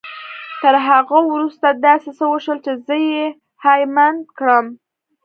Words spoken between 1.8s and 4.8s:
داسې څه وشول چې زه يې هيλε مند کړم.